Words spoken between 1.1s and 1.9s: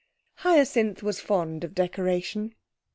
fond of